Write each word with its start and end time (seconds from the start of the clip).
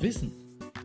wissen, 0.00 0.32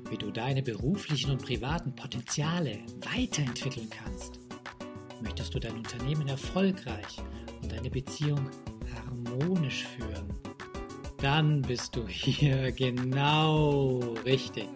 wie 0.09 0.17
du 0.17 0.31
deine 0.31 0.61
beruflichen 0.61 1.31
und 1.31 1.43
privaten 1.43 1.95
Potenziale 1.95 2.79
weiterentwickeln 3.01 3.89
kannst? 3.89 4.39
Möchtest 5.21 5.53
du 5.53 5.59
dein 5.59 5.77
Unternehmen 5.77 6.27
erfolgreich 6.27 7.17
und 7.61 7.71
deine 7.71 7.89
Beziehung 7.89 8.49
harmonisch 8.95 9.85
führen? 9.85 10.27
Dann 11.17 11.61
bist 11.61 11.95
du 11.95 12.07
hier 12.07 12.71
genau 12.75 13.99
richtig. 14.25 14.67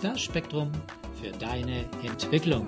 Das 0.00 0.20
Spektrum 0.20 0.70
für 1.20 1.32
deine 1.32 1.84
Entwicklung. 2.04 2.64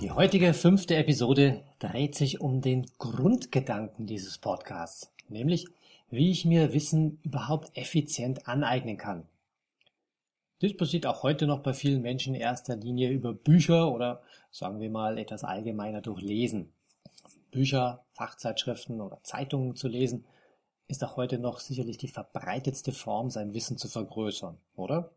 Die 0.00 0.10
heutige 0.10 0.54
fünfte 0.54 0.96
Episode 0.96 1.62
dreht 1.78 2.14
sich 2.14 2.40
um 2.40 2.62
den 2.62 2.86
Grundgedanken 2.96 4.06
dieses 4.06 4.38
Podcasts, 4.38 5.12
nämlich 5.28 5.66
wie 6.08 6.30
ich 6.30 6.46
mir 6.46 6.72
Wissen 6.72 7.20
überhaupt 7.22 7.76
effizient 7.76 8.48
aneignen 8.48 8.96
kann. 8.96 9.26
Dies 10.62 10.74
passiert 10.74 11.04
auch 11.04 11.22
heute 11.22 11.46
noch 11.46 11.62
bei 11.62 11.74
vielen 11.74 12.00
Menschen 12.00 12.34
in 12.34 12.40
erster 12.40 12.76
Linie 12.76 13.10
über 13.10 13.34
Bücher 13.34 13.92
oder 13.92 14.22
sagen 14.50 14.80
wir 14.80 14.88
mal 14.88 15.18
etwas 15.18 15.44
allgemeiner 15.44 16.00
durch 16.00 16.22
Lesen. 16.22 16.72
Bücher, 17.50 18.02
Fachzeitschriften 18.14 19.02
oder 19.02 19.22
Zeitungen 19.22 19.76
zu 19.76 19.86
lesen, 19.86 20.24
ist 20.88 21.04
auch 21.04 21.18
heute 21.18 21.38
noch 21.38 21.60
sicherlich 21.60 21.98
die 21.98 22.08
verbreitetste 22.08 22.92
Form, 22.92 23.28
sein 23.28 23.52
Wissen 23.52 23.76
zu 23.76 23.88
vergrößern, 23.88 24.56
oder? 24.76 25.10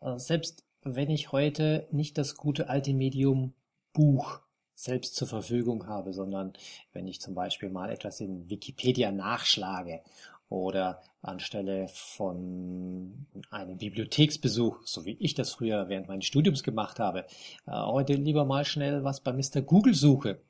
Äh, 0.00 0.18
selbst 0.18 0.64
wenn 0.82 1.10
ich 1.10 1.32
heute 1.32 1.88
nicht 1.90 2.18
das 2.18 2.36
gute 2.36 2.68
alte 2.68 2.94
Medium 2.94 3.54
Buch 3.92 4.40
selbst 4.74 5.16
zur 5.16 5.26
Verfügung 5.26 5.86
habe, 5.88 6.12
sondern 6.12 6.52
wenn 6.92 7.08
ich 7.08 7.20
zum 7.20 7.34
Beispiel 7.34 7.68
mal 7.68 7.90
etwas 7.90 8.20
in 8.20 8.48
Wikipedia 8.48 9.10
nachschlage 9.10 10.02
oder 10.48 11.02
anstelle 11.20 11.88
von 11.88 13.26
einem 13.50 13.76
Bibliotheksbesuch, 13.76 14.80
so 14.84 15.04
wie 15.04 15.16
ich 15.18 15.34
das 15.34 15.50
früher 15.50 15.88
während 15.88 16.08
meines 16.08 16.26
Studiums 16.26 16.62
gemacht 16.62 17.00
habe, 17.00 17.26
äh, 17.66 17.72
heute 17.72 18.14
lieber 18.14 18.44
mal 18.44 18.64
schnell 18.64 19.02
was 19.04 19.20
bei 19.20 19.32
Mr. 19.32 19.62
Google 19.62 19.94
suche. 19.94 20.40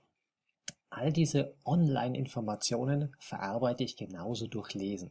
All 0.91 1.13
diese 1.13 1.55
Online-Informationen 1.65 3.15
verarbeite 3.19 3.85
ich 3.85 3.97
genauso 3.97 4.47
durch 4.47 4.75
Lesen. 4.75 5.11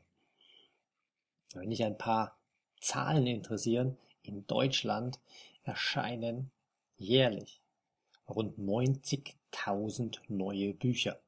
Wenn 1.54 1.70
dich 1.70 1.84
ein 1.84 1.98
paar 1.98 2.38
Zahlen 2.80 3.26
interessieren, 3.26 3.98
in 4.28 4.46
Deutschland 4.48 5.20
erscheinen 5.64 6.52
jährlich 6.98 7.62
rund 8.28 8.58
90.000 8.58 10.20
neue 10.28 10.74
Bücher. 10.74 11.20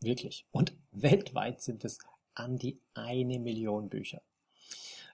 Wirklich. 0.00 0.46
Und 0.50 0.72
weltweit 0.92 1.60
sind 1.62 1.84
es 1.84 1.98
an 2.34 2.58
die 2.58 2.80
eine 2.94 3.38
Million 3.38 3.88
Bücher. 3.88 4.22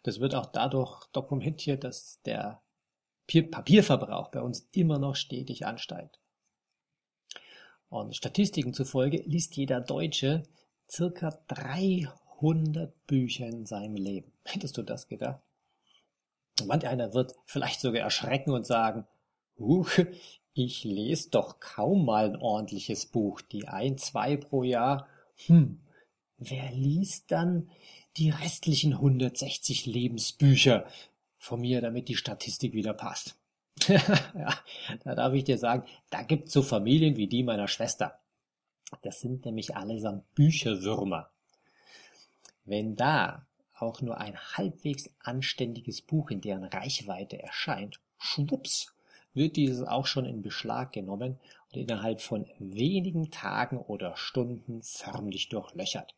Das 0.02 0.20
wird 0.20 0.34
auch 0.34 0.46
dadurch 0.46 1.06
dokumentiert, 1.12 1.84
dass 1.84 2.20
der 2.22 2.60
Papierverbrauch 3.26 4.28
bei 4.28 4.42
uns 4.42 4.68
immer 4.72 4.98
noch 4.98 5.16
stetig 5.16 5.64
ansteigt. 5.64 6.20
Und 7.88 8.14
Statistiken 8.14 8.74
zufolge 8.74 9.18
liest 9.24 9.56
jeder 9.56 9.80
Deutsche 9.80 10.42
circa 10.90 11.30
300 11.48 13.06
Bücher 13.06 13.46
in 13.46 13.64
seinem 13.64 13.96
Leben. 13.96 14.32
Hättest 14.44 14.76
du 14.76 14.82
das 14.82 15.08
gedacht? 15.08 15.40
Manch 16.66 16.86
einer 16.86 17.14
wird 17.14 17.34
vielleicht 17.46 17.80
sogar 17.80 18.02
erschrecken 18.02 18.52
und 18.52 18.66
sagen, 18.66 19.06
uh, 19.58 19.86
ich 20.54 20.84
lese 20.84 21.30
doch 21.30 21.58
kaum 21.58 22.04
mal 22.04 22.26
ein 22.26 22.36
ordentliches 22.36 23.06
Buch, 23.06 23.40
die 23.40 23.66
ein, 23.66 23.98
zwei 23.98 24.36
pro 24.36 24.62
Jahr. 24.62 25.08
Hm, 25.46 25.80
wer 26.38 26.70
liest 26.70 27.32
dann 27.32 27.70
die 28.16 28.30
restlichen 28.30 28.92
160 28.92 29.86
Lebensbücher 29.86 30.86
von 31.38 31.60
mir, 31.60 31.80
damit 31.80 32.08
die 32.08 32.16
Statistik 32.16 32.72
wieder 32.72 32.94
passt? 32.94 33.36
ja, 33.88 34.54
da 35.02 35.14
darf 35.16 35.34
ich 35.34 35.42
dir 35.42 35.58
sagen, 35.58 35.84
da 36.10 36.22
gibt's 36.22 36.52
so 36.52 36.62
Familien 36.62 37.16
wie 37.16 37.26
die 37.26 37.42
meiner 37.42 37.66
Schwester. 37.66 38.20
Das 39.02 39.20
sind 39.20 39.44
nämlich 39.44 39.74
allesamt 39.74 40.32
Bücherwürmer. 40.34 41.30
Wenn 42.64 42.94
da 42.94 43.46
auch 43.78 44.00
nur 44.00 44.18
ein 44.18 44.38
halbwegs 44.38 45.10
anständiges 45.20 46.02
Buch 46.02 46.30
in 46.30 46.40
deren 46.40 46.64
Reichweite 46.64 47.42
erscheint, 47.42 48.00
schwupps, 48.18 48.94
wird 49.34 49.56
dieses 49.56 49.82
auch 49.86 50.06
schon 50.06 50.26
in 50.26 50.42
Beschlag 50.42 50.92
genommen 50.92 51.38
und 51.72 51.80
innerhalb 51.80 52.20
von 52.20 52.46
wenigen 52.58 53.30
Tagen 53.30 53.78
oder 53.78 54.16
Stunden 54.16 54.82
förmlich 54.82 55.48
durchlöchert. 55.48 56.14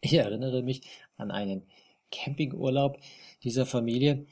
Ich 0.00 0.14
erinnere 0.14 0.62
mich 0.62 0.82
an 1.16 1.30
einen 1.30 1.66
Campingurlaub 2.10 2.98
dieser 3.42 3.66
Familie. 3.66 4.26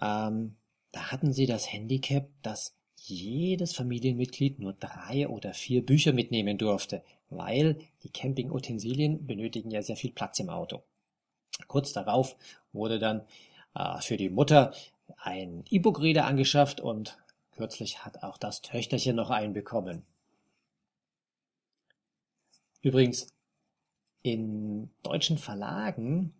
Ähm, 0.00 0.56
da 0.92 1.10
hatten 1.10 1.32
sie 1.32 1.46
das 1.46 1.72
Handicap, 1.72 2.28
dass 2.42 2.76
jedes 2.96 3.74
Familienmitglied 3.74 4.58
nur 4.58 4.74
drei 4.74 5.28
oder 5.28 5.54
vier 5.54 5.84
Bücher 5.84 6.12
mitnehmen 6.12 6.58
durfte, 6.58 7.02
weil 7.30 7.78
die 8.02 8.10
Campingutensilien 8.10 9.26
benötigen 9.26 9.70
ja 9.70 9.82
sehr 9.82 9.96
viel 9.96 10.12
Platz 10.12 10.40
im 10.40 10.50
Auto. 10.50 10.82
Kurz 11.66 11.92
darauf 11.92 12.36
wurde 12.72 12.98
dann 12.98 13.22
äh, 13.74 14.00
für 14.00 14.16
die 14.16 14.30
Mutter 14.30 14.72
ein 15.18 15.64
E-Book-Reader 15.68 16.24
angeschafft 16.24 16.80
und 16.80 17.18
kürzlich 17.52 18.04
hat 18.04 18.22
auch 18.22 18.38
das 18.38 18.62
Töchterchen 18.62 19.16
noch 19.16 19.30
einen 19.30 19.52
bekommen. 19.52 20.04
Übrigens, 22.82 23.34
in 24.22 24.90
deutschen 25.02 25.38
Verlagen 25.38 26.34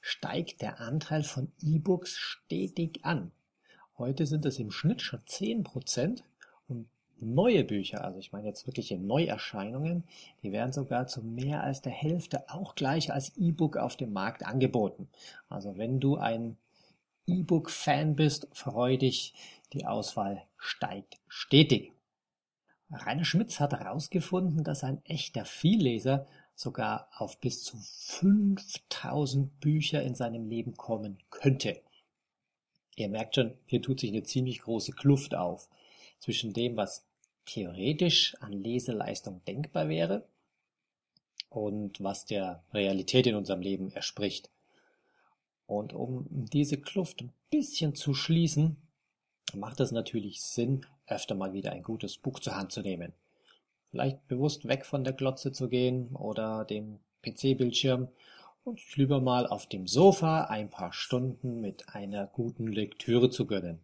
steigt 0.00 0.62
der 0.62 0.80
Anteil 0.80 1.24
von 1.24 1.52
E-Books 1.60 2.16
stetig 2.16 3.04
an. 3.04 3.32
Heute 3.98 4.26
sind 4.26 4.46
es 4.46 4.58
im 4.58 4.70
Schnitt 4.70 5.02
schon 5.02 5.20
10% 5.20 6.08
und 6.10 6.24
neue 7.18 7.64
Bücher, 7.64 8.04
also 8.04 8.18
ich 8.18 8.32
meine 8.32 8.46
jetzt 8.46 8.66
wirkliche 8.66 8.98
Neuerscheinungen, 8.98 10.04
die 10.42 10.52
werden 10.52 10.72
sogar 10.72 11.06
zu 11.06 11.22
mehr 11.22 11.62
als 11.62 11.80
der 11.80 11.92
Hälfte 11.92 12.48
auch 12.50 12.74
gleich 12.74 13.12
als 13.12 13.36
E-Book 13.36 13.76
auf 13.76 13.96
dem 13.96 14.12
Markt 14.12 14.44
angeboten. 14.44 15.08
Also 15.48 15.76
wenn 15.78 16.00
du 16.00 16.16
ein 16.16 16.56
E-Book-Fan 17.26 18.16
bist, 18.16 18.48
freu 18.52 18.96
dich, 18.96 19.34
die 19.72 19.86
Auswahl 19.86 20.42
steigt 20.58 21.18
stetig. 21.28 21.92
Rainer 22.90 23.24
Schmitz 23.24 23.58
hat 23.58 23.72
herausgefunden, 23.72 24.62
dass 24.62 24.84
ein 24.84 25.04
echter 25.04 25.44
Vielleser 25.44 26.26
sogar 26.54 27.08
auf 27.16 27.40
bis 27.40 27.64
zu 27.64 27.76
5000 27.76 29.60
Bücher 29.60 30.02
in 30.02 30.14
seinem 30.14 30.48
Leben 30.48 30.76
kommen 30.76 31.18
könnte. 31.30 31.80
Ihr 32.94 33.08
merkt 33.08 33.34
schon, 33.34 33.54
hier 33.66 33.82
tut 33.82 34.00
sich 34.00 34.10
eine 34.10 34.22
ziemlich 34.22 34.62
große 34.62 34.92
Kluft 34.92 35.34
auf 35.34 35.68
zwischen 36.18 36.52
dem, 36.52 36.76
was 36.76 37.04
theoretisch 37.44 38.34
an 38.40 38.52
Leseleistung 38.52 39.42
denkbar 39.46 39.88
wäre 39.88 40.26
und 41.48 42.02
was 42.02 42.26
der 42.26 42.62
Realität 42.72 43.26
in 43.26 43.36
unserem 43.36 43.60
Leben 43.60 43.92
entspricht. 43.92 44.50
Und 45.66 45.92
um 45.92 46.26
diese 46.30 46.76
Kluft 46.76 47.22
ein 47.22 47.32
bisschen 47.50 47.94
zu 47.94 48.14
schließen, 48.14 48.76
macht 49.54 49.80
es 49.80 49.92
natürlich 49.92 50.42
Sinn, 50.42 50.86
öfter 51.06 51.34
mal 51.34 51.52
wieder 51.52 51.72
ein 51.72 51.82
gutes 51.82 52.18
Buch 52.18 52.40
zur 52.40 52.56
Hand 52.56 52.72
zu 52.72 52.82
nehmen. 52.82 53.12
Vielleicht 53.90 54.26
bewusst 54.28 54.66
weg 54.66 54.84
von 54.84 55.04
der 55.04 55.12
Glotze 55.12 55.52
zu 55.52 55.68
gehen 55.68 56.14
oder 56.14 56.64
dem 56.64 56.98
PC-Bildschirm 57.22 58.08
und 58.64 58.96
lieber 58.96 59.20
mal 59.20 59.46
auf 59.46 59.66
dem 59.66 59.86
Sofa 59.86 60.44
ein 60.44 60.68
paar 60.70 60.92
Stunden 60.92 61.60
mit 61.60 61.88
einer 61.94 62.26
guten 62.26 62.66
Lektüre 62.66 63.30
zu 63.30 63.46
gönnen. 63.46 63.80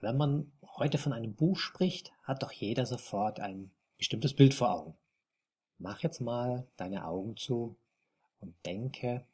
Wenn 0.00 0.18
man 0.18 0.52
heute 0.76 0.98
von 0.98 1.12
einem 1.12 1.34
Buch 1.34 1.56
spricht, 1.56 2.12
hat 2.22 2.42
doch 2.42 2.52
jeder 2.52 2.86
sofort 2.86 3.40
ein 3.40 3.70
bestimmtes 3.96 4.34
Bild 4.34 4.54
vor 4.54 4.72
Augen. 4.72 4.96
Mach 5.78 6.00
jetzt 6.00 6.20
mal 6.20 6.66
deine 6.76 7.06
Augen 7.06 7.36
zu 7.36 7.76
und 8.40 8.54
denke 8.66 9.24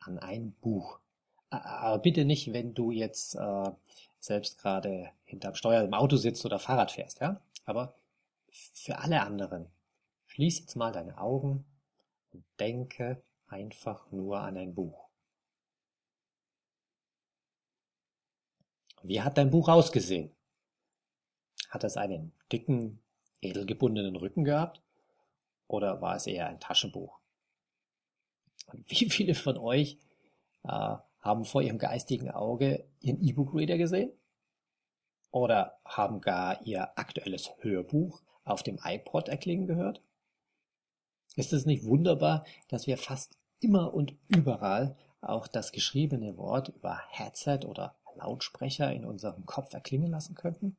an 0.00 0.18
ein 0.18 0.52
Buch. 0.60 1.00
Aber 1.50 1.98
bitte 1.98 2.24
nicht, 2.24 2.52
wenn 2.52 2.74
du 2.74 2.90
jetzt 2.90 3.34
äh, 3.36 3.70
selbst 4.18 4.58
gerade 4.58 5.10
hinterm 5.24 5.54
Steuer 5.54 5.82
im 5.82 5.94
Auto 5.94 6.16
sitzt 6.16 6.44
oder 6.44 6.58
Fahrrad 6.58 6.92
fährst, 6.92 7.20
ja? 7.20 7.40
Aber 7.64 7.94
für 8.50 8.98
alle 8.98 9.22
anderen, 9.22 9.66
schließ 10.26 10.60
jetzt 10.60 10.76
mal 10.76 10.92
deine 10.92 11.18
Augen 11.18 11.64
und 12.32 12.44
denke 12.58 13.22
einfach 13.46 14.10
nur 14.10 14.40
an 14.40 14.56
ein 14.56 14.74
Buch. 14.74 15.08
Wie 19.02 19.20
hat 19.20 19.36
dein 19.36 19.50
Buch 19.50 19.68
ausgesehen? 19.68 20.34
Hat 21.74 21.84
es 21.84 21.98
einen 21.98 22.32
dicken, 22.50 23.00
edelgebundenen 23.42 24.16
Rücken 24.16 24.44
gehabt? 24.44 24.80
Oder 25.66 26.00
war 26.00 26.16
es 26.16 26.26
eher 26.26 26.46
ein 26.46 26.60
Taschenbuch? 26.60 27.18
Wie 28.86 28.94
viele 29.10 29.34
von 29.34 29.58
euch 29.58 29.98
äh, 30.62 30.96
haben 31.20 31.44
vor 31.44 31.60
ihrem 31.60 31.78
geistigen 31.78 32.30
Auge 32.30 32.86
ihren 33.00 33.20
E-Book-Reader 33.20 33.76
gesehen? 33.76 34.12
oder 35.34 35.80
haben 35.84 36.20
gar 36.20 36.64
ihr 36.64 36.96
aktuelles 36.96 37.50
Hörbuch 37.58 38.22
auf 38.44 38.62
dem 38.62 38.78
iPod 38.84 39.28
erklingen 39.28 39.66
gehört? 39.66 40.00
Ist 41.34 41.52
es 41.52 41.66
nicht 41.66 41.84
wunderbar, 41.84 42.44
dass 42.68 42.86
wir 42.86 42.96
fast 42.96 43.36
immer 43.58 43.92
und 43.92 44.14
überall 44.28 44.96
auch 45.20 45.48
das 45.48 45.72
geschriebene 45.72 46.36
Wort 46.36 46.68
über 46.68 47.00
Headset 47.08 47.66
oder 47.66 47.96
Lautsprecher 48.14 48.92
in 48.92 49.04
unserem 49.04 49.44
Kopf 49.44 49.74
erklingen 49.74 50.12
lassen 50.12 50.36
könnten? 50.36 50.76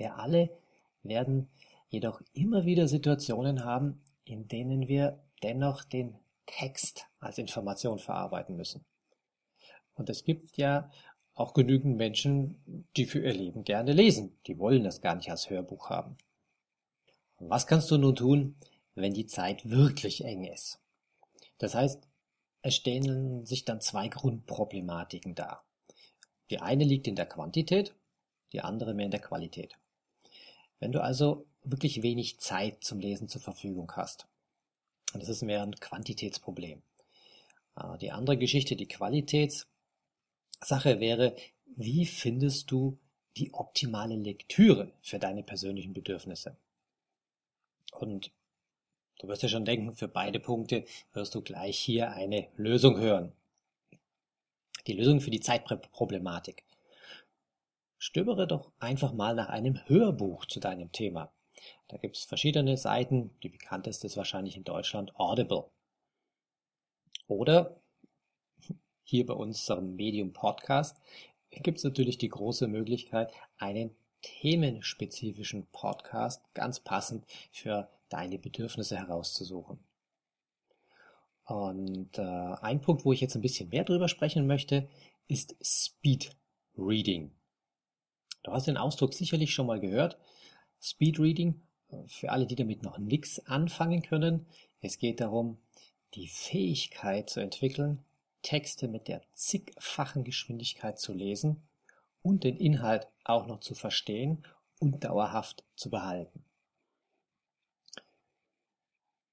Wir 0.00 0.16
alle 0.16 0.48
werden 1.02 1.50
jedoch 1.90 2.22
immer 2.32 2.64
wieder 2.64 2.88
Situationen 2.88 3.66
haben, 3.66 4.02
in 4.24 4.48
denen 4.48 4.88
wir 4.88 5.22
dennoch 5.42 5.84
den 5.84 6.18
Text 6.46 7.04
als 7.18 7.36
Information 7.36 7.98
verarbeiten 7.98 8.56
müssen. 8.56 8.86
Und 9.92 10.08
es 10.08 10.24
gibt 10.24 10.56
ja 10.56 10.90
auch 11.34 11.52
genügend 11.52 11.98
Menschen, 11.98 12.86
die 12.96 13.04
für 13.04 13.18
ihr 13.22 13.34
Leben 13.34 13.62
gerne 13.62 13.92
lesen. 13.92 14.38
Die 14.46 14.58
wollen 14.58 14.84
das 14.84 15.02
gar 15.02 15.16
nicht 15.16 15.30
als 15.30 15.50
Hörbuch 15.50 15.90
haben. 15.90 16.16
Was 17.38 17.66
kannst 17.66 17.90
du 17.90 17.98
nun 17.98 18.16
tun, 18.16 18.56
wenn 18.94 19.12
die 19.12 19.26
Zeit 19.26 19.68
wirklich 19.68 20.24
eng 20.24 20.44
ist? 20.44 20.80
Das 21.58 21.74
heißt, 21.74 22.08
es 22.62 22.74
stellen 22.74 23.44
sich 23.44 23.66
dann 23.66 23.82
zwei 23.82 24.08
Grundproblematiken 24.08 25.34
dar. 25.34 25.62
Die 26.48 26.58
eine 26.58 26.84
liegt 26.84 27.06
in 27.06 27.16
der 27.16 27.26
Quantität, 27.26 27.94
die 28.54 28.62
andere 28.62 28.94
mehr 28.94 29.04
in 29.04 29.10
der 29.10 29.20
Qualität. 29.20 29.76
Wenn 30.80 30.92
du 30.92 31.02
also 31.02 31.46
wirklich 31.62 32.02
wenig 32.02 32.40
Zeit 32.40 32.82
zum 32.82 32.98
Lesen 32.98 33.28
zur 33.28 33.40
Verfügung 33.40 33.92
hast, 33.94 34.26
das 35.12 35.28
ist 35.28 35.42
mehr 35.42 35.62
ein 35.62 35.74
Quantitätsproblem. 35.74 36.82
Äh, 37.76 37.98
die 37.98 38.10
andere 38.10 38.38
Geschichte, 38.38 38.76
die 38.76 38.88
Qualitätssache 38.88 39.68
wäre, 41.00 41.36
wie 41.76 42.06
findest 42.06 42.70
du 42.70 42.98
die 43.36 43.52
optimale 43.54 44.16
Lektüre 44.16 44.92
für 45.02 45.18
deine 45.18 45.42
persönlichen 45.42 45.92
Bedürfnisse? 45.92 46.56
Und 47.92 48.32
du 49.18 49.28
wirst 49.28 49.42
ja 49.42 49.48
schon 49.48 49.64
denken, 49.64 49.94
für 49.94 50.08
beide 50.08 50.40
Punkte 50.40 50.84
wirst 51.12 51.34
du 51.34 51.42
gleich 51.42 51.78
hier 51.78 52.12
eine 52.12 52.48
Lösung 52.56 52.98
hören. 52.98 53.32
Die 54.86 54.94
Lösung 54.94 55.20
für 55.20 55.30
die 55.30 55.40
Zeitproblematik. 55.40 56.64
Stöbere 58.02 58.46
doch 58.46 58.72
einfach 58.78 59.12
mal 59.12 59.34
nach 59.34 59.50
einem 59.50 59.78
Hörbuch 59.86 60.46
zu 60.46 60.58
deinem 60.58 60.90
Thema. 60.90 61.30
Da 61.86 61.98
gibt 61.98 62.16
es 62.16 62.24
verschiedene 62.24 62.78
Seiten. 62.78 63.38
Die 63.42 63.50
bekannteste 63.50 64.06
ist 64.06 64.16
wahrscheinlich 64.16 64.56
in 64.56 64.64
Deutschland 64.64 65.14
Audible. 65.16 65.66
Oder 67.26 67.78
hier 69.04 69.26
bei 69.26 69.34
unserem 69.34 69.96
Medium 69.96 70.32
Podcast 70.32 70.98
gibt 71.50 71.76
es 71.76 71.84
natürlich 71.84 72.16
die 72.16 72.30
große 72.30 72.68
Möglichkeit, 72.68 73.34
einen 73.58 73.94
themenspezifischen 74.22 75.66
Podcast 75.66 76.42
ganz 76.54 76.80
passend 76.80 77.26
für 77.52 77.90
deine 78.08 78.38
Bedürfnisse 78.38 78.96
herauszusuchen. 78.96 79.78
Und 81.44 82.16
äh, 82.16 82.22
ein 82.22 82.80
Punkt, 82.80 83.04
wo 83.04 83.12
ich 83.12 83.20
jetzt 83.20 83.34
ein 83.34 83.42
bisschen 83.42 83.68
mehr 83.68 83.84
drüber 83.84 84.08
sprechen 84.08 84.46
möchte, 84.46 84.88
ist 85.28 85.54
Speed 85.62 86.34
Reading. 86.78 87.32
Du 88.42 88.52
hast 88.52 88.66
den 88.66 88.76
Ausdruck 88.76 89.14
sicherlich 89.14 89.52
schon 89.52 89.66
mal 89.66 89.80
gehört. 89.80 90.18
Speedreading, 90.80 91.60
für 92.06 92.30
alle, 92.30 92.46
die 92.46 92.56
damit 92.56 92.82
noch 92.82 92.98
nichts 92.98 93.44
anfangen 93.46 94.02
können. 94.02 94.46
Es 94.80 94.98
geht 94.98 95.20
darum, 95.20 95.58
die 96.14 96.28
Fähigkeit 96.28 97.28
zu 97.28 97.40
entwickeln, 97.40 98.04
Texte 98.42 98.88
mit 98.88 99.08
der 99.08 99.22
zigfachen 99.34 100.24
Geschwindigkeit 100.24 100.98
zu 100.98 101.12
lesen 101.12 101.62
und 102.22 102.44
den 102.44 102.56
Inhalt 102.56 103.08
auch 103.24 103.46
noch 103.46 103.60
zu 103.60 103.74
verstehen 103.74 104.44
und 104.78 105.04
dauerhaft 105.04 105.64
zu 105.76 105.90
behalten. 105.90 106.44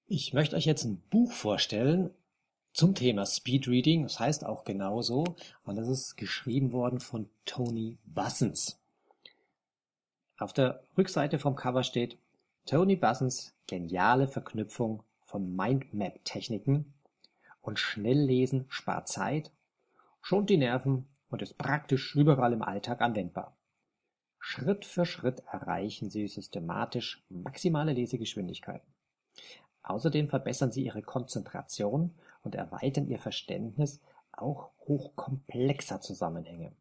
Ich 0.05 0.33
möchte 0.33 0.55
euch 0.55 0.65
jetzt 0.65 0.83
ein 0.83 1.01
Buch 1.09 1.31
vorstellen 1.31 2.13
zum 2.73 2.95
Thema 2.95 3.25
Speedreading, 3.25 4.03
das 4.03 4.19
heißt 4.19 4.45
auch 4.45 4.63
genauso, 4.63 5.23
und 5.63 5.75
das 5.75 5.87
ist 5.87 6.15
geschrieben 6.15 6.71
worden 6.71 6.99
von 6.99 7.29
Tony 7.45 7.97
Bussens. 8.05 8.79
Auf 10.39 10.53
der 10.53 10.83
Rückseite 10.95 11.39
vom 11.39 11.55
Cover 11.55 11.81
steht 11.81 12.19
Tony 12.67 12.95
Bussens 12.95 13.55
geniale 13.65 14.27
Verknüpfung 14.27 15.01
von 15.21 15.55
Mindmap-Techniken 15.55 16.93
und 17.61 17.79
Schnelllesen 17.79 18.65
spart 18.69 19.07
Zeit, 19.07 19.51
schont 20.21 20.51
die 20.51 20.57
Nerven 20.57 21.07
und 21.29 21.41
ist 21.41 21.57
praktisch 21.57 22.15
überall 22.15 22.53
im 22.53 22.61
Alltag 22.61 23.01
anwendbar. 23.01 23.57
Schritt 24.37 24.85
für 24.85 25.07
Schritt 25.07 25.41
erreichen 25.51 26.11
Sie 26.11 26.27
systematisch 26.27 27.25
maximale 27.29 27.93
Lesegeschwindigkeiten. 27.93 28.93
Außerdem 29.81 30.29
verbessern 30.29 30.71
Sie 30.71 30.83
Ihre 30.83 31.01
Konzentration 31.01 32.13
und 32.43 32.53
erweitern 32.53 33.07
Ihr 33.07 33.19
Verständnis 33.19 33.99
auch 34.31 34.71
hochkomplexer 34.87 35.99
Zusammenhänge. 35.99 36.73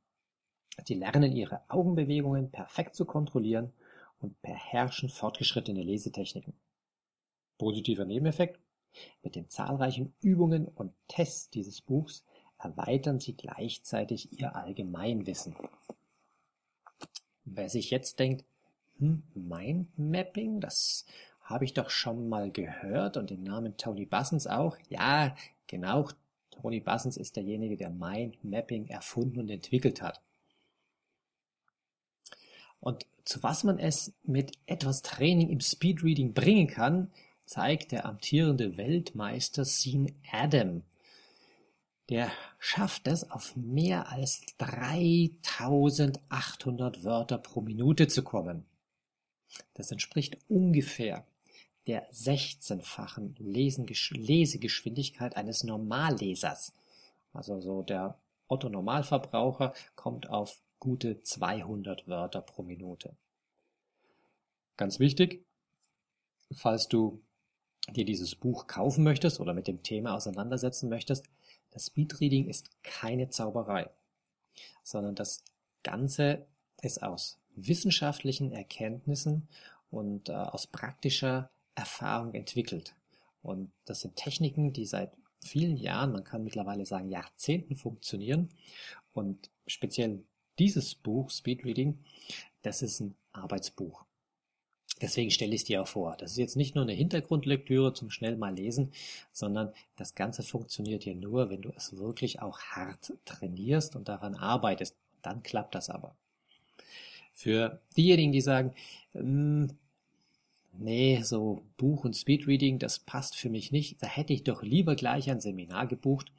Sie 0.84 0.94
lernen 0.94 1.32
ihre 1.32 1.62
Augenbewegungen 1.68 2.50
perfekt 2.50 2.94
zu 2.94 3.04
kontrollieren 3.04 3.72
und 4.20 4.40
beherrschen 4.42 5.08
fortgeschrittene 5.08 5.82
Lesetechniken. 5.82 6.54
Positiver 7.58 8.04
Nebeneffekt: 8.04 8.60
Mit 9.22 9.34
den 9.34 9.48
zahlreichen 9.48 10.14
Übungen 10.20 10.68
und 10.68 10.92
Tests 11.08 11.50
dieses 11.50 11.80
Buchs 11.80 12.24
erweitern 12.58 13.20
Sie 13.20 13.34
gleichzeitig 13.34 14.38
Ihr 14.38 14.54
Allgemeinwissen. 14.54 15.56
Wer 17.44 17.68
sich 17.68 17.90
jetzt 17.90 18.18
denkt, 18.18 18.44
hm, 18.98 19.22
Mindmapping, 19.34 20.60
das 20.60 21.04
habe 21.40 21.64
ich 21.64 21.74
doch 21.74 21.90
schon 21.90 22.28
mal 22.28 22.50
gehört 22.50 23.16
und 23.16 23.30
den 23.30 23.42
Namen 23.42 23.76
Tony 23.76 24.06
Bussens 24.06 24.46
auch. 24.46 24.76
Ja, 24.88 25.36
genau, 25.66 26.08
Tony 26.50 26.80
Bussens 26.80 27.16
ist 27.16 27.36
derjenige, 27.36 27.76
der 27.76 27.90
Mindmapping 27.90 28.88
erfunden 28.88 29.40
und 29.40 29.50
entwickelt 29.50 30.02
hat. 30.02 30.20
Und 32.86 33.04
zu 33.24 33.42
was 33.42 33.64
man 33.64 33.80
es 33.80 34.12
mit 34.22 34.52
etwas 34.66 35.02
Training 35.02 35.50
im 35.50 35.58
Speedreading 35.58 36.34
bringen 36.34 36.68
kann, 36.68 37.10
zeigt 37.44 37.90
der 37.90 38.06
amtierende 38.06 38.76
Weltmeister 38.76 39.64
Sean 39.64 40.12
Adam. 40.30 40.84
Der 42.10 42.30
schafft 42.60 43.08
es, 43.08 43.28
auf 43.28 43.56
mehr 43.56 44.12
als 44.12 44.42
3800 44.58 47.02
Wörter 47.02 47.38
pro 47.38 47.60
Minute 47.60 48.06
zu 48.06 48.22
kommen. 48.22 48.64
Das 49.74 49.90
entspricht 49.90 50.38
ungefähr 50.48 51.26
der 51.88 52.08
16-fachen 52.12 53.34
Lesegeschwindigkeit 53.40 55.36
eines 55.36 55.64
Normallesers. 55.64 56.72
Also 57.32 57.60
so 57.60 57.82
der 57.82 58.16
Otto 58.46 58.68
Normalverbraucher 58.68 59.74
kommt 59.96 60.30
auf 60.30 60.62
gute 60.78 61.22
200 61.22 62.06
Wörter 62.06 62.42
pro 62.42 62.62
Minute. 62.62 63.16
Ganz 64.76 64.98
wichtig, 64.98 65.44
falls 66.54 66.88
du 66.88 67.22
dir 67.90 68.04
dieses 68.04 68.34
Buch 68.34 68.66
kaufen 68.66 69.04
möchtest 69.04 69.40
oder 69.40 69.54
mit 69.54 69.68
dem 69.68 69.82
Thema 69.82 70.14
auseinandersetzen 70.14 70.88
möchtest, 70.88 71.26
das 71.70 71.86
Speedreading 71.86 72.48
ist 72.48 72.70
keine 72.82 73.28
Zauberei, 73.28 73.88
sondern 74.82 75.14
das 75.14 75.44
Ganze 75.82 76.46
ist 76.82 77.02
aus 77.02 77.38
wissenschaftlichen 77.54 78.52
Erkenntnissen 78.52 79.48
und 79.90 80.28
äh, 80.28 80.32
aus 80.32 80.66
praktischer 80.66 81.50
Erfahrung 81.74 82.34
entwickelt. 82.34 82.94
Und 83.42 83.70
das 83.84 84.00
sind 84.00 84.16
Techniken, 84.16 84.72
die 84.72 84.86
seit 84.86 85.12
vielen 85.44 85.76
Jahren, 85.76 86.12
man 86.12 86.24
kann 86.24 86.44
mittlerweile 86.44 86.84
sagen 86.84 87.08
Jahrzehnten 87.08 87.76
funktionieren. 87.76 88.50
Und 89.12 89.50
speziell 89.66 90.24
dieses 90.58 90.94
Buch, 90.94 91.30
Speedreading, 91.30 91.98
das 92.62 92.82
ist 92.82 93.00
ein 93.00 93.14
Arbeitsbuch. 93.32 94.04
Deswegen 95.02 95.30
stelle 95.30 95.54
ich 95.54 95.62
es 95.62 95.66
dir 95.66 95.82
auch 95.82 95.88
vor. 95.88 96.16
Das 96.16 96.32
ist 96.32 96.38
jetzt 96.38 96.56
nicht 96.56 96.74
nur 96.74 96.84
eine 96.84 96.94
Hintergrundlektüre 96.94 97.92
zum 97.92 98.10
schnell 98.10 98.36
mal 98.36 98.54
lesen, 98.54 98.92
sondern 99.30 99.72
das 99.96 100.14
Ganze 100.14 100.42
funktioniert 100.42 101.02
hier 101.02 101.14
nur, 101.14 101.50
wenn 101.50 101.60
du 101.60 101.70
es 101.76 101.98
wirklich 101.98 102.40
auch 102.40 102.60
hart 102.60 103.12
trainierst 103.26 103.94
und 103.94 104.08
daran 104.08 104.34
arbeitest. 104.34 104.96
Dann 105.20 105.42
klappt 105.42 105.74
das 105.74 105.90
aber. 105.90 106.16
Für 107.34 107.82
diejenigen, 107.96 108.32
die 108.32 108.40
sagen, 108.40 108.72
hm, 109.12 109.68
nee, 110.72 111.20
so 111.22 111.62
Buch 111.76 112.04
und 112.04 112.16
Speedreading, 112.16 112.78
das 112.78 112.98
passt 112.98 113.36
für 113.36 113.50
mich 113.50 113.72
nicht, 113.72 114.02
da 114.02 114.06
hätte 114.06 114.32
ich 114.32 114.44
doch 114.44 114.62
lieber 114.62 114.94
gleich 114.96 115.30
ein 115.30 115.40
Seminar 115.40 115.86
gebucht 115.86 116.32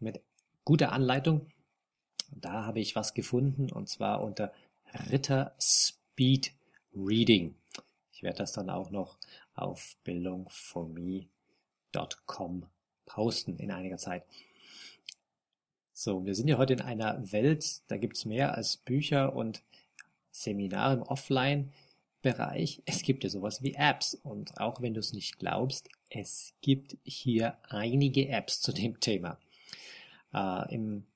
mit 0.00 0.22
guter 0.64 0.92
Anleitung, 0.92 1.46
da 2.30 2.64
habe 2.64 2.80
ich 2.80 2.96
was 2.96 3.14
gefunden 3.14 3.70
und 3.72 3.88
zwar 3.88 4.22
unter 4.22 4.52
Ritter 5.10 5.54
Speed 5.60 6.52
Reading. 6.94 7.54
Ich 8.12 8.22
werde 8.22 8.38
das 8.38 8.52
dann 8.52 8.70
auch 8.70 8.90
noch 8.90 9.18
auf 9.54 9.96
bildungforme.com 10.04 12.66
posten 13.06 13.56
in 13.56 13.70
einiger 13.70 13.98
Zeit. 13.98 14.24
So, 15.92 16.24
wir 16.24 16.34
sind 16.34 16.48
ja 16.48 16.58
heute 16.58 16.74
in 16.74 16.80
einer 16.80 17.32
Welt, 17.32 17.82
da 17.88 17.96
gibt 17.96 18.16
es 18.16 18.24
mehr 18.24 18.54
als 18.54 18.76
Bücher 18.76 19.34
und 19.34 19.62
Seminare 20.30 20.94
im 20.94 21.02
Offline-Bereich. 21.02 22.82
Es 22.86 23.02
gibt 23.02 23.24
ja 23.24 23.30
sowas 23.30 23.62
wie 23.62 23.74
Apps. 23.74 24.14
Und 24.14 24.60
auch 24.60 24.80
wenn 24.80 24.94
du 24.94 25.00
es 25.00 25.12
nicht 25.12 25.38
glaubst, 25.38 25.88
es 26.08 26.54
gibt 26.60 26.96
hier 27.02 27.58
einige 27.68 28.28
Apps 28.28 28.60
zu 28.60 28.72
dem 28.72 29.00
Thema. 29.00 29.38
Äh, 30.32 30.74
im, 30.74 31.06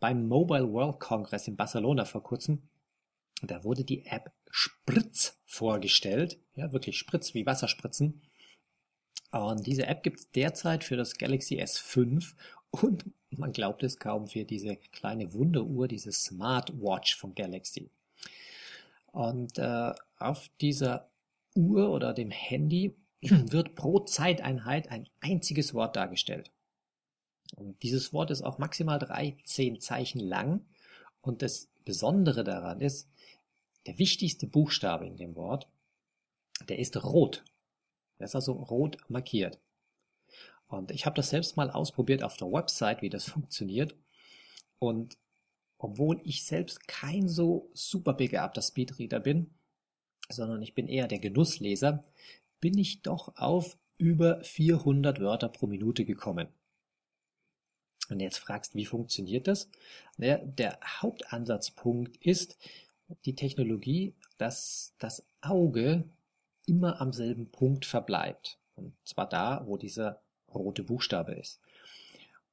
beim 0.00 0.26
Mobile 0.26 0.72
World 0.72 1.00
Congress 1.00 1.48
in 1.48 1.56
Barcelona 1.56 2.04
vor 2.04 2.22
kurzem, 2.22 2.62
da 3.42 3.64
wurde 3.64 3.84
die 3.84 4.06
App 4.06 4.32
Spritz 4.50 5.40
vorgestellt. 5.44 6.38
Ja, 6.54 6.72
wirklich 6.72 6.96
Spritz 6.96 7.34
wie 7.34 7.46
Wasserspritzen. 7.46 8.22
Und 9.32 9.66
diese 9.66 9.86
App 9.86 10.02
gibt 10.02 10.20
es 10.20 10.30
derzeit 10.30 10.84
für 10.84 10.96
das 10.96 11.18
Galaxy 11.18 11.60
S5 11.60 12.34
und 12.70 13.04
man 13.30 13.52
glaubt 13.52 13.82
es 13.82 13.98
kaum 13.98 14.28
für 14.28 14.44
diese 14.44 14.76
kleine 14.76 15.32
Wunderuhr, 15.32 15.88
diese 15.88 16.12
Smartwatch 16.12 17.16
von 17.16 17.34
Galaxy. 17.34 17.90
Und 19.10 19.58
äh, 19.58 19.92
auf 20.18 20.48
dieser 20.60 21.10
Uhr 21.54 21.90
oder 21.90 22.14
dem 22.14 22.30
Handy 22.30 22.96
wird 23.22 23.74
pro 23.74 24.00
Zeiteinheit 24.00 24.88
ein 24.90 25.08
einziges 25.20 25.74
Wort 25.74 25.96
dargestellt. 25.96 26.50
Und 27.54 27.82
dieses 27.82 28.12
Wort 28.12 28.30
ist 28.30 28.42
auch 28.42 28.58
maximal 28.58 28.98
13 28.98 29.80
Zeichen 29.80 30.20
lang. 30.20 30.64
Und 31.20 31.42
das 31.42 31.68
Besondere 31.84 32.44
daran 32.44 32.80
ist, 32.80 33.08
der 33.86 33.98
wichtigste 33.98 34.46
Buchstabe 34.46 35.06
in 35.06 35.16
dem 35.16 35.36
Wort, 35.36 35.68
der 36.68 36.78
ist 36.78 37.02
rot. 37.02 37.44
Der 38.18 38.26
ist 38.26 38.34
also 38.34 38.52
rot 38.52 38.98
markiert. 39.08 39.60
Und 40.66 40.90
ich 40.90 41.06
habe 41.06 41.16
das 41.16 41.30
selbst 41.30 41.56
mal 41.56 41.70
ausprobiert 41.70 42.22
auf 42.22 42.36
der 42.36 42.50
Website, 42.50 43.02
wie 43.02 43.10
das 43.10 43.24
funktioniert. 43.28 43.94
Und 44.78 45.16
obwohl 45.78 46.20
ich 46.24 46.44
selbst 46.44 46.88
kein 46.88 47.28
so 47.28 47.70
super 47.74 48.14
begabter 48.14 48.62
Speedreader 48.62 49.20
bin, 49.20 49.50
sondern 50.28 50.62
ich 50.62 50.74
bin 50.74 50.88
eher 50.88 51.06
der 51.06 51.18
Genussleser, 51.18 52.02
bin 52.60 52.78
ich 52.78 53.02
doch 53.02 53.36
auf 53.36 53.76
über 53.98 54.42
400 54.42 55.20
Wörter 55.20 55.48
pro 55.48 55.66
Minute 55.66 56.04
gekommen. 56.04 56.48
Und 58.10 58.20
jetzt 58.20 58.38
fragst, 58.38 58.74
wie 58.74 58.84
funktioniert 58.84 59.46
das? 59.46 59.68
Naja, 60.18 60.38
der 60.38 60.78
Hauptansatzpunkt 60.82 62.16
ist 62.18 62.58
die 63.24 63.34
Technologie, 63.34 64.14
dass 64.38 64.94
das 64.98 65.24
Auge 65.40 66.04
immer 66.66 67.00
am 67.00 67.12
selben 67.12 67.50
Punkt 67.50 67.86
verbleibt. 67.86 68.58
Und 68.76 68.94
zwar 69.04 69.28
da, 69.28 69.62
wo 69.66 69.76
dieser 69.76 70.20
rote 70.52 70.82
Buchstabe 70.82 71.32
ist. 71.32 71.60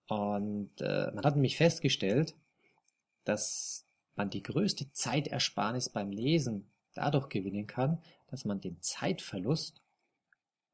Und 0.07 0.71
äh, 0.81 1.11
man 1.13 1.23
hat 1.23 1.35
nämlich 1.35 1.57
festgestellt, 1.57 2.35
dass 3.23 3.85
man 4.15 4.29
die 4.29 4.43
größte 4.43 4.91
Zeitersparnis 4.91 5.89
beim 5.89 6.11
Lesen 6.11 6.69
dadurch 6.93 7.29
gewinnen 7.29 7.67
kann, 7.67 8.01
dass 8.27 8.45
man 8.45 8.59
den 8.59 8.81
Zeitverlust 8.81 9.81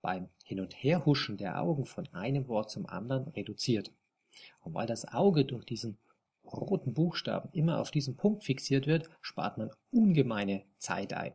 beim 0.01 0.29
Hin- 0.43 0.59
und 0.59 0.73
Herhuschen 0.73 1.37
der 1.37 1.61
Augen 1.61 1.85
von 1.85 2.07
einem 2.13 2.47
Wort 2.47 2.71
zum 2.71 2.85
anderen 2.87 3.27
reduziert. 3.29 3.91
Und 4.61 4.73
weil 4.73 4.87
das 4.87 5.07
Auge 5.07 5.45
durch 5.45 5.65
diesen 5.65 5.97
roten 6.43 6.93
Buchstaben 6.93 7.49
immer 7.51 7.79
auf 7.79 7.91
diesen 7.91 8.15
Punkt 8.15 8.43
fixiert 8.43 8.87
wird, 8.87 9.09
spart 9.21 9.57
man 9.57 9.71
ungemeine 9.91 10.63
Zeit 10.77 11.13
ein. 11.13 11.33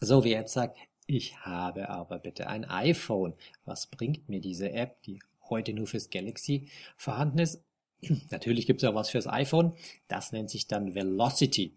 So 0.00 0.24
wie 0.24 0.30
jetzt 0.30 0.52
sagt, 0.52 0.78
ich 1.06 1.38
habe 1.40 1.88
aber 1.88 2.18
bitte 2.18 2.46
ein 2.46 2.64
iPhone. 2.64 3.34
Was 3.64 3.86
bringt 3.86 4.28
mir 4.28 4.40
diese 4.40 4.70
App, 4.70 5.02
die 5.02 5.20
heute 5.48 5.72
nur 5.72 5.86
fürs 5.86 6.10
Galaxy 6.10 6.68
vorhanden 6.96 7.38
ist? 7.38 7.62
Natürlich 8.30 8.66
gibt 8.66 8.82
es 8.82 8.88
auch 8.88 8.94
was 8.94 9.10
fürs 9.10 9.26
iPhone. 9.26 9.74
Das 10.08 10.32
nennt 10.32 10.50
sich 10.50 10.68
dann 10.68 10.94
Velocity. 10.94 11.76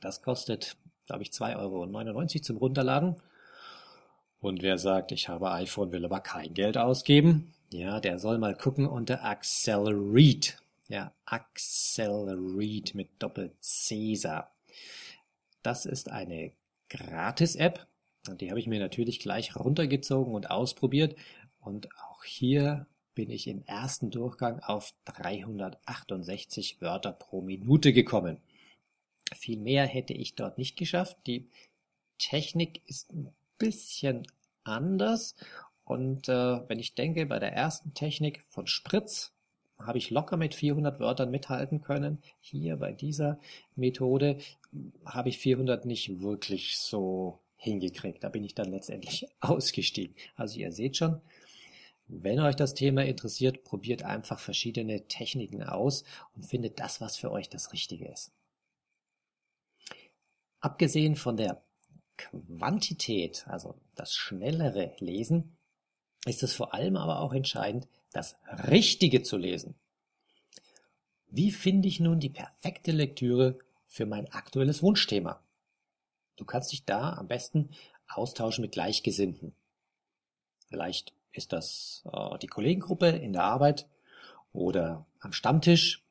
Das 0.00 0.22
kostet, 0.22 0.76
glaube 1.06 1.22
ich, 1.22 1.30
2,99 1.30 1.56
Euro 1.58 2.42
zum 2.42 2.56
Runterladen. 2.58 3.16
Und 4.40 4.62
wer 4.62 4.78
sagt, 4.78 5.10
ich 5.10 5.28
habe 5.28 5.50
iPhone, 5.50 5.90
will 5.90 6.04
aber 6.04 6.20
kein 6.20 6.54
Geld 6.54 6.76
ausgeben, 6.76 7.54
ja, 7.70 8.00
der 8.00 8.18
soll 8.18 8.38
mal 8.38 8.56
gucken 8.56 8.86
unter 8.86 9.24
Accelerate. 9.24 10.54
Ja, 10.88 11.12
Accelerate 11.26 12.96
mit 12.96 13.10
Doppel-Cäsar. 13.18 14.50
Das 15.62 15.84
ist 15.84 16.10
eine 16.10 16.52
Gratis-App. 16.88 17.86
Die 18.40 18.50
habe 18.50 18.60
ich 18.60 18.66
mir 18.66 18.80
natürlich 18.80 19.20
gleich 19.20 19.54
runtergezogen 19.56 20.34
und 20.34 20.50
ausprobiert. 20.50 21.16
Und 21.60 21.88
auch 21.96 22.24
hier 22.24 22.86
bin 23.14 23.30
ich 23.30 23.48
im 23.48 23.62
ersten 23.64 24.10
Durchgang 24.10 24.60
auf 24.60 24.94
368 25.06 26.80
Wörter 26.80 27.12
pro 27.12 27.42
Minute 27.42 27.92
gekommen. 27.92 28.38
Viel 29.34 29.58
mehr 29.58 29.86
hätte 29.86 30.14
ich 30.14 30.34
dort 30.34 30.56
nicht 30.56 30.76
geschafft. 30.76 31.18
Die 31.26 31.48
Technik 32.18 32.80
ist 32.86 33.12
ein 33.12 33.34
bisschen 33.58 34.26
anders. 34.64 35.34
Und 35.88 36.28
äh, 36.28 36.68
wenn 36.68 36.78
ich 36.78 36.94
denke, 36.94 37.24
bei 37.24 37.38
der 37.38 37.54
ersten 37.54 37.94
Technik 37.94 38.44
von 38.50 38.66
Spritz 38.66 39.32
habe 39.78 39.96
ich 39.96 40.10
locker 40.10 40.36
mit 40.36 40.54
400 40.54 41.00
Wörtern 41.00 41.30
mithalten 41.30 41.80
können. 41.80 42.22
Hier 42.40 42.76
bei 42.76 42.92
dieser 42.92 43.40
Methode 43.74 44.36
habe 45.06 45.30
ich 45.30 45.38
400 45.38 45.86
nicht 45.86 46.20
wirklich 46.20 46.76
so 46.76 47.38
hingekriegt. 47.56 48.22
Da 48.22 48.28
bin 48.28 48.44
ich 48.44 48.54
dann 48.54 48.70
letztendlich 48.70 49.28
ausgestiegen. 49.40 50.14
Also 50.36 50.58
ihr 50.58 50.72
seht 50.72 50.98
schon, 50.98 51.22
wenn 52.06 52.38
euch 52.38 52.56
das 52.56 52.74
Thema 52.74 53.06
interessiert, 53.06 53.64
probiert 53.64 54.02
einfach 54.02 54.40
verschiedene 54.40 55.06
Techniken 55.08 55.62
aus 55.62 56.04
und 56.36 56.44
findet 56.44 56.80
das, 56.80 57.00
was 57.00 57.16
für 57.16 57.32
euch 57.32 57.48
das 57.48 57.72
Richtige 57.72 58.08
ist. 58.08 58.30
Abgesehen 60.60 61.16
von 61.16 61.38
der 61.38 61.62
Quantität, 62.18 63.46
also 63.48 63.80
das 63.94 64.12
schnellere 64.12 64.94
Lesen, 64.98 65.57
ist 66.26 66.42
es 66.42 66.54
vor 66.54 66.74
allem 66.74 66.96
aber 66.96 67.20
auch 67.20 67.32
entscheidend, 67.32 67.88
das 68.12 68.36
Richtige 68.68 69.22
zu 69.22 69.36
lesen. 69.36 69.74
Wie 71.30 71.50
finde 71.50 71.88
ich 71.88 72.00
nun 72.00 72.20
die 72.20 72.30
perfekte 72.30 72.92
Lektüre 72.92 73.58
für 73.86 74.06
mein 74.06 74.32
aktuelles 74.32 74.82
Wunschthema? 74.82 75.42
Du 76.36 76.44
kannst 76.44 76.72
dich 76.72 76.84
da 76.84 77.14
am 77.14 77.28
besten 77.28 77.70
austauschen 78.08 78.62
mit 78.62 78.72
Gleichgesinnten. 78.72 79.54
Vielleicht 80.68 81.12
ist 81.32 81.52
das 81.52 82.04
äh, 82.10 82.38
die 82.38 82.46
Kollegengruppe 82.46 83.08
in 83.08 83.32
der 83.32 83.44
Arbeit 83.44 83.86
oder 84.52 85.06
am 85.20 85.32
Stammtisch 85.32 86.04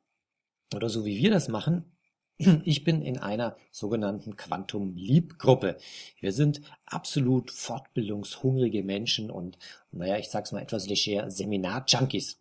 oder 0.73 0.89
so 0.89 1.05
wie 1.05 1.17
wir 1.17 1.31
das 1.31 1.47
machen. 1.47 1.96
Ich 2.65 2.83
bin 2.83 3.01
in 3.01 3.17
einer 3.17 3.55
sogenannten 3.71 4.35
Quantum 4.35 4.95
Leap 4.95 5.39
Gruppe. 5.39 5.77
Wir 6.19 6.31
sind 6.31 6.61
absolut 6.85 7.51
fortbildungshungrige 7.51 8.83
Menschen 8.83 9.31
und, 9.31 9.57
naja, 9.91 10.17
ich 10.17 10.29
sag's 10.29 10.51
mal 10.51 10.61
etwas 10.61 10.87
leger, 10.87 11.29
Seminar-Junkies. 11.31 12.39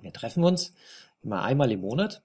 Wir 0.00 0.12
treffen 0.12 0.44
uns 0.44 0.74
immer 1.22 1.42
einmal 1.42 1.72
im 1.72 1.80
Monat 1.80 2.22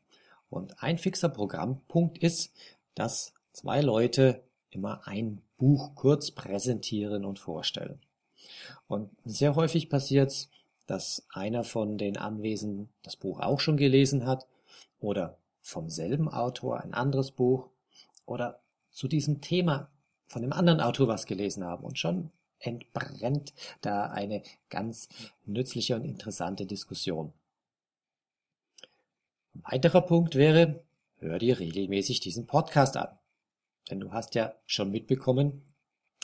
und 0.50 0.84
ein 0.84 0.98
fixer 0.98 1.30
Programmpunkt 1.30 2.18
ist, 2.18 2.54
dass 2.94 3.34
zwei 3.54 3.82
Leute 3.82 4.44
immer 4.70 5.08
ein 5.08 5.42
Buch 5.58 5.96
kurz 5.96 6.32
präsentieren 6.32 7.24
und 7.24 7.40
vorstellen. 7.40 8.00
Und 8.88 9.10
sehr 9.24 9.56
häufig 9.56 9.90
passiert 9.90 10.32
es, 10.32 10.50
dass 10.88 11.26
einer 11.32 11.64
von 11.64 11.98
den 11.98 12.18
Anwesenden 12.18 12.90
das 13.04 13.16
Buch 13.16 13.40
auch 13.40 13.62
schon 13.62 13.78
gelesen 13.78 14.26
hat 14.26 14.46
oder 15.00 15.38
vom 15.62 15.90
selben 15.90 16.28
Autor 16.28 16.82
ein 16.82 16.94
anderes 16.94 17.32
Buch 17.32 17.70
oder 18.26 18.62
zu 18.90 19.08
diesem 19.08 19.42
Thema 19.42 19.90
von 20.28 20.42
dem 20.42 20.54
anderen 20.54 20.82
Autor 20.82 21.08
was 21.08 21.26
gelesen 21.26 21.64
haben 21.64 21.84
und 21.84 22.00
schon 22.00 22.32
entbrennt 22.60 23.54
da 23.82 24.06
eine 24.06 24.44
ganz 24.70 25.10
nützliche 25.46 25.96
und 25.96 26.06
interessante 26.06 26.66
Diskussion. 26.66 27.34
Ein 29.54 29.64
weiterer 29.64 30.02
Punkt 30.02 30.36
wäre, 30.36 30.84
hör 31.18 31.40
dir 31.40 31.60
regelmäßig 31.60 32.20
diesen 32.20 32.46
Podcast 32.46 32.98
an. 32.98 33.10
Denn 33.90 34.00
du 34.00 34.12
hast 34.12 34.36
ja 34.36 34.54
schon 34.66 34.92
mitbekommen, 34.92 35.64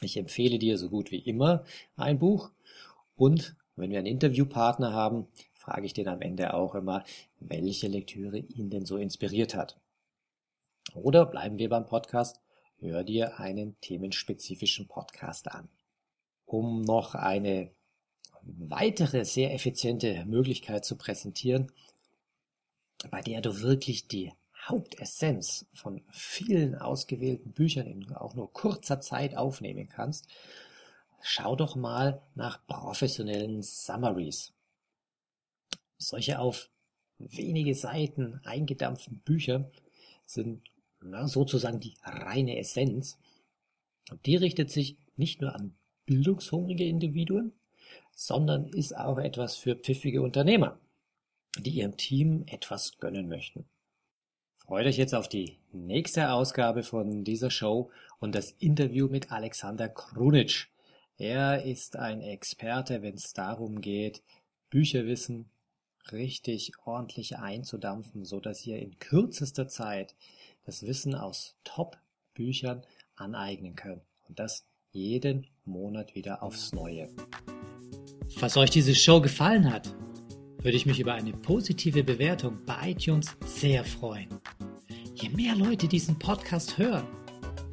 ich 0.01 0.15
empfehle 0.15 0.59
dir 0.59 0.77
so 0.77 0.89
gut 0.89 1.11
wie 1.11 1.19
immer 1.19 1.65
ein 1.95 2.19
Buch 2.19 2.51
und 3.15 3.55
wenn 3.75 3.91
wir 3.91 3.97
einen 3.97 4.07
Interviewpartner 4.07 4.93
haben, 4.93 5.27
frage 5.67 5.85
ich 5.85 5.93
den 5.93 6.07
am 6.07 6.21
Ende 6.21 6.53
auch 6.53 6.75
immer, 6.75 7.03
welche 7.41 7.89
Lektüre 7.89 8.37
ihn 8.37 8.69
denn 8.69 8.85
so 8.85 8.95
inspiriert 8.95 9.53
hat. 9.53 9.77
Oder 10.93 11.25
bleiben 11.25 11.59
wir 11.59 11.67
beim 11.67 11.85
Podcast, 11.85 12.39
hör 12.79 13.03
dir 13.03 13.37
einen 13.37 13.77
themenspezifischen 13.81 14.87
Podcast 14.87 15.51
an. 15.51 15.67
Um 16.45 16.83
noch 16.83 17.15
eine 17.15 17.71
weitere 18.43 19.25
sehr 19.25 19.53
effiziente 19.53 20.23
Möglichkeit 20.25 20.85
zu 20.85 20.95
präsentieren, 20.95 21.69
bei 23.11 23.19
der 23.19 23.41
du 23.41 23.59
wirklich 23.59 24.07
die 24.07 24.31
Hauptessenz 24.69 25.65
von 25.73 26.01
vielen 26.11 26.75
ausgewählten 26.75 27.51
Büchern 27.51 27.87
in 27.87 28.13
auch 28.13 28.35
nur 28.35 28.53
kurzer 28.53 29.01
Zeit 29.01 29.35
aufnehmen 29.35 29.89
kannst, 29.89 30.29
schau 31.21 31.57
doch 31.57 31.75
mal 31.75 32.21
nach 32.35 32.65
professionellen 32.67 33.61
Summaries. 33.61 34.53
Solche 35.97 36.39
auf 36.39 36.69
wenige 37.17 37.73
Seiten 37.73 38.39
eingedampften 38.43 39.19
Bücher 39.19 39.69
sind 40.25 40.61
na, 41.01 41.27
sozusagen 41.27 41.79
die 41.79 41.95
reine 42.03 42.57
Essenz. 42.57 43.17
Und 44.11 44.25
die 44.25 44.35
richtet 44.35 44.71
sich 44.71 44.97
nicht 45.15 45.41
nur 45.41 45.55
an 45.55 45.75
bildungshungrige 46.05 46.85
Individuen, 46.85 47.53
sondern 48.15 48.67
ist 48.67 48.95
auch 48.97 49.17
etwas 49.17 49.55
für 49.57 49.75
pfiffige 49.75 50.21
Unternehmer, 50.21 50.79
die 51.59 51.71
ihrem 51.71 51.97
Team 51.97 52.43
etwas 52.47 52.97
gönnen 52.99 53.27
möchten. 53.27 53.65
Freut 54.57 54.85
euch 54.85 54.97
jetzt 54.97 55.15
auf 55.15 55.29
die 55.29 55.59
nächste 55.71 56.31
Ausgabe 56.31 56.83
von 56.83 57.23
dieser 57.23 57.49
Show 57.49 57.89
und 58.19 58.35
das 58.35 58.51
Interview 58.51 59.07
mit 59.07 59.31
Alexander 59.31 59.87
Krunic. 59.87 60.67
Er 61.17 61.63
ist 61.63 61.95
ein 61.95 62.21
Experte, 62.21 63.01
wenn 63.01 63.15
es 63.15 63.33
darum 63.33 63.81
geht, 63.81 64.21
Bücherwissen 64.69 65.49
richtig 66.11 66.73
ordentlich 66.85 67.37
einzudampfen, 67.37 68.25
so 68.25 68.39
dass 68.39 68.65
ihr 68.65 68.79
in 68.79 68.99
kürzester 68.99 69.67
Zeit 69.67 70.15
das 70.65 70.83
Wissen 70.83 71.15
aus 71.15 71.55
Top-Büchern 71.63 72.83
aneignen 73.15 73.75
könnt. 73.75 74.03
Und 74.27 74.39
das 74.39 74.65
jeden 74.91 75.47
Monat 75.65 76.15
wieder 76.15 76.43
aufs 76.43 76.73
Neue. 76.73 77.09
Falls 78.35 78.57
euch 78.57 78.69
diese 78.69 78.95
Show 78.95 79.21
gefallen 79.21 79.71
hat, 79.71 79.93
würde 80.57 80.75
ich 80.75 80.85
mich 80.85 80.99
über 80.99 81.13
eine 81.13 81.31
positive 81.31 82.03
Bewertung 82.03 82.59
bei 82.65 82.91
iTunes 82.91 83.35
sehr 83.45 83.85
freuen. 83.85 84.29
Je 85.15 85.29
mehr 85.29 85.55
Leute 85.55 85.87
diesen 85.87 86.19
Podcast 86.19 86.77
hören, 86.77 87.07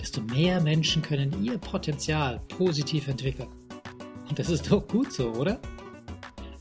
desto 0.00 0.20
mehr 0.20 0.60
Menschen 0.60 1.02
können 1.02 1.42
ihr 1.42 1.58
Potenzial 1.58 2.40
positiv 2.48 3.08
entwickeln. 3.08 3.48
Und 4.28 4.38
das 4.38 4.50
ist 4.50 4.70
doch 4.70 4.86
gut 4.86 5.12
so, 5.12 5.30
oder? 5.32 5.60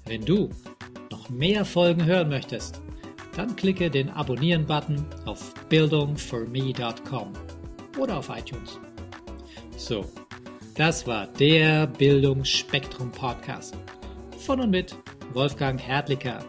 Wenn 0.05 0.25
du 0.25 0.49
noch 1.23 1.29
mehr 1.29 1.65
Folgen 1.65 2.05
hören 2.05 2.29
möchtest, 2.29 2.81
dann 3.35 3.55
klicke 3.55 3.89
den 3.89 4.09
Abonnieren-Button 4.09 5.05
auf 5.25 5.53
bildungforme.com 5.69 7.33
oder 7.97 8.17
auf 8.17 8.29
iTunes. 8.29 8.79
So, 9.77 10.05
das 10.75 11.07
war 11.07 11.27
der 11.27 11.87
Bildungsspektrum 11.87 13.11
Podcast 13.11 13.75
von 14.39 14.59
und 14.59 14.71
mit 14.71 14.95
Wolfgang 15.33 15.79
Hertlicker. 15.79 16.43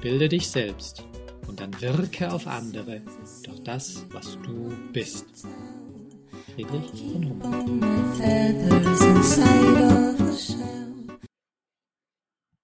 Bilde 0.00 0.28
dich 0.28 0.48
selbst 0.48 1.04
und 1.46 1.60
dann 1.60 1.80
wirke 1.80 2.32
auf 2.32 2.46
andere 2.46 3.00
durch 3.44 3.62
das, 3.62 4.04
was 4.10 4.38
du 4.42 4.72
bist. 4.92 5.46
Friedrich 6.54 6.90
von 7.12 7.24
Humboldt. 7.42 8.04